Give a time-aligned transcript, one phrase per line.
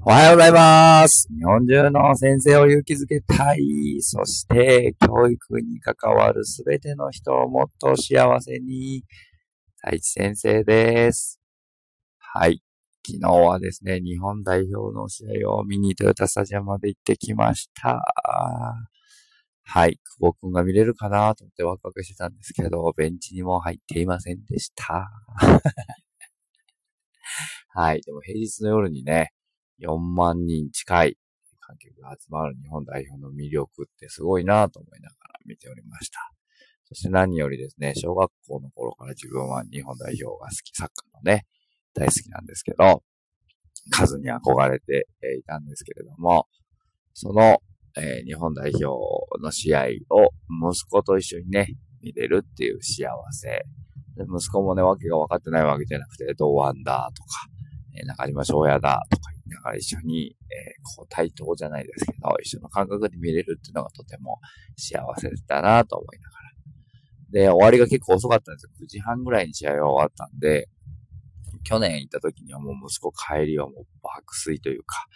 [0.00, 1.28] おはようございます。
[1.36, 4.00] 日本中の先生を勇気づけたい。
[4.00, 9.02] そして、教育に関わるすべての人をもっと幸せに。
[9.76, 11.40] 太一先生です。
[12.18, 12.62] はい。
[13.04, 18.00] 昨日はですね、日本代表の試合を見にトヨタスタジアムまで行ってきました。
[19.64, 19.98] はい。
[20.20, 25.10] 久保くんが見れるかなと思ってワクワクしてたんですけど、ベンチにも入っていませんでした。
[27.74, 28.00] はい。
[28.00, 29.32] でも平日の夜にね、
[29.80, 31.18] 4万人近い
[31.60, 36.18] 観客が集まる日本代表の魅力ってすごいなと思いながら見ておりました。
[36.88, 41.44] そして何よりですね、小学校の頃から自分は日本代表が好き、サッカーのね、
[41.92, 43.02] 大好きなんですけど、
[43.90, 45.06] 数に憧れて
[45.38, 46.46] いたんですけれども、
[47.12, 47.58] その、
[47.96, 48.86] えー日本代表
[49.42, 50.30] の試合を
[50.70, 51.66] 息子と一緒にね、
[52.00, 53.48] 見れるっていう幸せ。
[54.16, 57.28] で息子もね、わけが分かってないわけじゃなくて、同腕だとか、
[57.98, 64.38] えー中島翔也だとか言いながら一緒に、えーこう対等じゃないですけど、一緒の感覚で見れるっていうのがとても
[64.76, 66.48] 幸せだなと思いながら。
[67.30, 68.70] で、終わりが結構遅かったんですよ。
[68.80, 70.68] 9時半ぐらいに試合が終わったんで、
[71.64, 75.06] 去年行った時にはもう息子帰りはもう爆睡というか、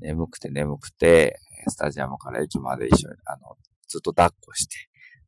[0.00, 4.76] 眠くて眠くて、スタジアムから駅まで一緒に、あの、ずっと抱っこして、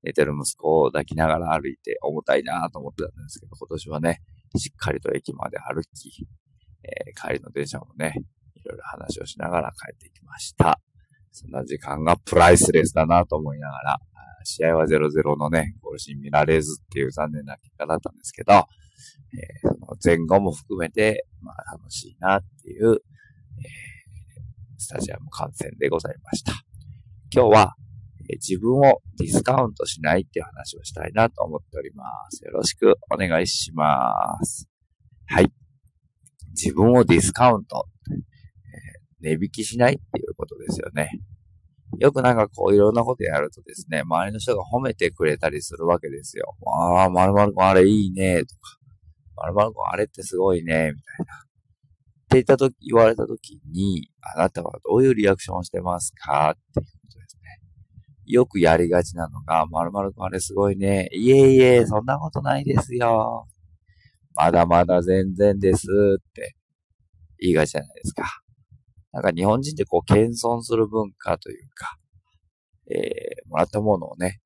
[0.02, 4.22] 寝てる息子を抱きながら歩いて重たいなと思ってたんですけど、今年はね、
[4.56, 6.26] しっかりと駅まで歩き、
[6.84, 8.14] えー帰りの電車もね、
[8.84, 10.80] 話をしながら帰ってきました。
[11.30, 13.98] そんな時間がプライスレスだなと思いながら、
[14.44, 18.62] 試合は0-0のね、ゴールシーン見られずっていう残念な結果だったんですけど、えー
[19.62, 22.96] その前後も含めて、まあ楽しいなっていう、えー
[24.78, 26.52] スタジアム観戦でございました。
[27.32, 27.74] 今日は、
[28.30, 32.44] えー自分をディスカウントしないっていう話をしたいなと思っております。
[32.44, 34.68] よろしくお願いします。
[35.26, 35.52] はい。
[36.54, 37.86] 自分をディスカウント、
[39.22, 41.10] 値引きしないっていうことですよね。
[41.98, 46.54] よくなんかこういろんなことやるとですね、周りの人が褒めてくれたりするわけですよ。
[46.66, 48.78] ああ、まるまるくんあれいいね、とか、
[49.36, 51.34] まるまるくんあれってすごいね、みたいな。
[51.34, 57.60] って言ったとき、言われたときに、あなたはどういうリアクションをしてますかっていうことですね。
[58.24, 61.08] よくやりがちなのが、まるまるくんあれすごいね。
[61.12, 63.46] いえいえ、そんなことないですよ。
[64.34, 65.86] まだまだ全然です
[66.18, 66.54] って
[67.38, 68.41] 言いがちじゃないですか。
[69.12, 71.96] なんか日本人ってこう謙遜する文化というか、
[72.90, 74.40] えー、もらったものをね、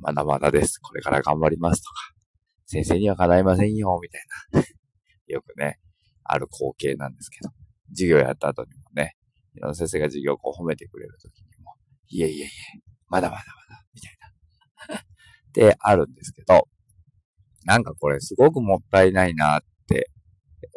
[0.00, 0.78] まだまだです。
[0.78, 1.94] これから頑張りますとか、
[2.66, 4.62] 先生には叶いませんよ、みたいな。
[5.26, 5.78] よくね、
[6.24, 7.50] ある光景なんですけど、
[7.90, 9.16] 授業やった後にもね、
[9.54, 11.74] いろんな先生が授業をこう褒めてくれる時にも、
[12.08, 12.48] いえいえいえ、
[13.08, 14.18] まだまだまだ、みたい
[14.88, 14.96] な。
[15.00, 16.68] ってあるんですけど、
[17.64, 20.10] なんかこれすごくもったいないなって、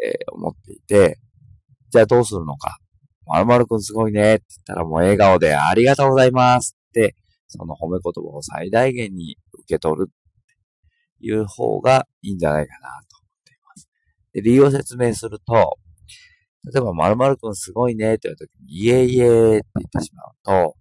[0.04, 1.20] えー思っていて、
[1.90, 2.78] じゃあどうするのか。
[3.30, 7.16] まるまるくんすごいねって言ったらもう笑顔でありがとうございますって、
[7.48, 10.14] その褒め言葉を最大限に受け取るっ
[11.20, 13.90] ていう方がいいんじゃないかなと思っています。
[14.34, 15.78] で、理由を説明すると、
[16.74, 20.76] 例えば、まるまるくんすごいねって言うときに、いえいえって言ってしまうと、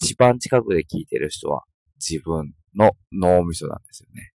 [0.00, 1.64] 一番近くで聞いてる人は
[1.98, 4.32] 自分の脳みそなんですよね。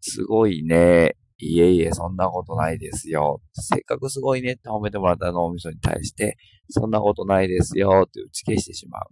[0.00, 1.16] すごいね。
[1.38, 3.42] いえいえ、そんなことないですよ。
[3.52, 6.36] せっかくすごいねって褒めてもらった脳みそに対して、
[6.70, 9.02] そんなことないですよって打ち消してしまう。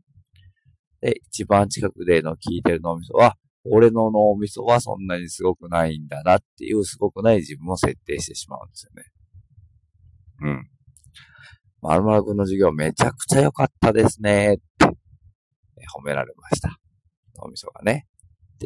[1.02, 3.36] で、一番近くでの聞いてる脳みそは、
[3.70, 9.04] 俺の脳みそはそんなにすごくないんだなっていうすごくない自分を設定してしまうんですよね。
[10.40, 10.68] うん。
[11.82, 14.86] まるまるくんの授業めちゃくちゃ良かったですねって
[15.94, 16.78] 褒められました。
[17.38, 18.06] 脳みそがね。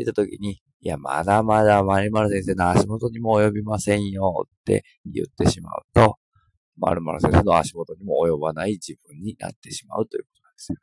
[0.03, 6.17] って言った時に、いや、まだまだまるまる先生の足元にも及びませんよって言ってしまうと、
[6.77, 10.81] まるまる先生の足元にも及ばない自分になってしまうということなんですよね。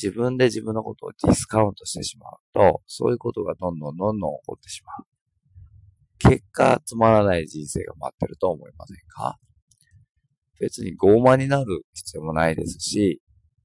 [0.00, 5.06] 自分で自分のことをディスカウントしてしまうと、そういうことがどんどんどんどん起こってしまう。
[6.18, 9.38] 結果、つまらない人生が待ってると思いませんか？
[10.60, 13.20] 別に傲慢になる必要もないですし、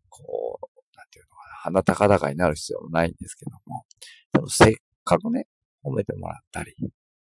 [0.10, 0.66] こう、
[1.64, 3.86] 鼻高々になる必要もないんですけども、
[4.34, 4.74] でもせっ
[5.04, 5.48] かくね、
[5.84, 6.76] 褒めてもらったり、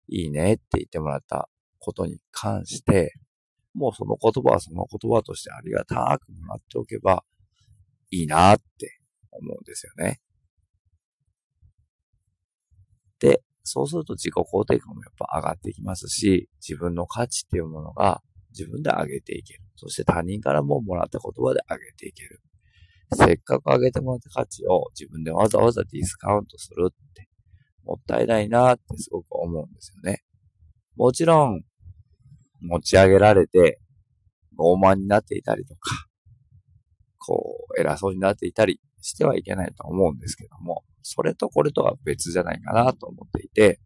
[0.07, 1.49] いいねって言ってもらった
[1.79, 3.13] ことに関して、
[3.73, 7.23] もうその言葉はその言葉としてありがたくもらっておけば
[8.09, 8.99] いいなって
[9.31, 10.21] 思うんですよね。
[13.19, 19.61] で、そうすると自己肯定感もやっぱ上がってきますし、自分の価値っていうものが自分で上げていける。
[19.75, 22.39] そして他人からももらった言葉で上げていける。
[23.13, 27.27] せっかく上げてもらった価値を自分でわざわざディスカウントするって、
[27.83, 30.21] もったいないなってすごく思うんですよね。
[30.95, 31.61] もちろん、
[32.61, 33.79] 持ち上げられて、
[34.57, 36.07] 傲慢になっていたりとか、
[37.17, 43.79] こう、偉そうになっていたりしてはいけないと思うんですけども、それとこれとは別じゃないかなと思っていて、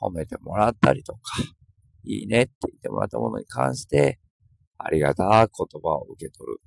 [0.00, 1.20] 褒めてもらったりとか、
[2.04, 4.18] いいねって言ってもらったものに関して、
[4.78, 5.46] ありがた言
[5.82, 6.58] 葉を受け取る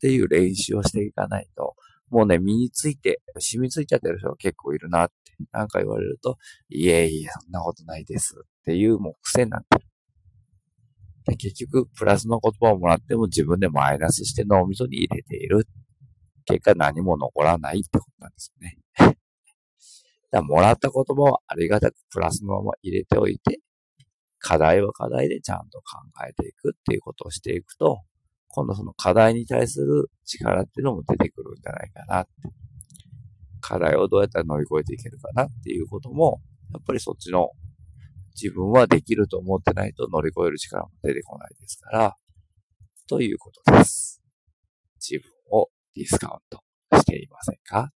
[0.00, 1.74] っていう練習をしていかないと、
[2.08, 5.14] もうね、身について、染みついちゃってる人が結構いるなって、
[5.52, 6.38] なんか言われると、
[6.70, 9.84] いえいえ、そんなことないですっていうもう癖になってる。
[11.26, 15.68] で結局、プラスの言葉をもらっても自分でマイナスして脳みそに入れている。
[16.46, 18.78] 結果何も残らないってことなんですよね。
[20.32, 23.60] だもらった言葉はありがたくプラスのまま入れておいて、
[24.38, 28.00] 課題は課題でちゃんと考えていくっていうことをしていくと、
[28.52, 32.30] 今度その課題に対する力っていうのも出てくるんじゃないかなって。
[33.60, 36.40] 課題をどうやったら乗り越えていけるかなっていうことも、
[36.72, 37.50] やっぱりそっちの
[38.34, 42.16] 自分はできると思ってないと乗り越える力も出てこないですから、
[43.06, 44.22] ということです。
[44.96, 46.62] 自分をディスカウント
[46.98, 47.90] していませんか？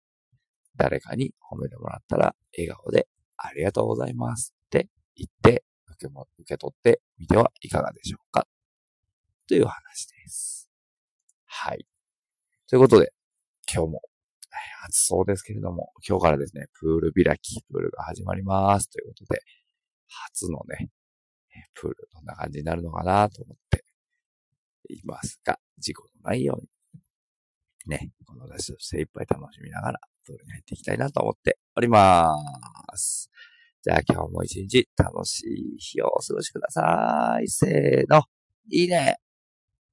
[0.76, 3.06] 誰かに褒めてもらったら笑顔で
[3.37, 8.46] ありがとうございますって言って受けも受け取ってみてはいかがでしょうか？
[9.46, 10.12] という話です。
[11.64, 11.87] はい。
[12.69, 13.12] ということで、
[13.73, 14.03] 今日も
[14.88, 18.91] 暑そうですけれども、今日からですね、プール開き、プールが始まります。
[18.91, 19.41] ということで、
[20.09, 20.91] 初のね、
[21.75, 23.85] プールどんな感じになるのかなと思って
[24.88, 26.69] いますが、事故のないように、
[27.87, 32.35] ね、この私と精一杯楽しみながら、プールに入っていきたいなと思っておりま
[32.97, 33.31] す。
[33.85, 37.47] じゃあ今日も一日楽しい日をお過ごしください。
[37.47, 38.25] せーの。
[38.69, 39.21] いいね。